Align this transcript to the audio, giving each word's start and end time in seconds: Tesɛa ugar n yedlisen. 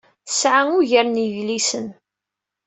Tesɛa 0.27 0.61
ugar 0.77 1.05
n 1.09 1.21
yedlisen. 1.23 1.87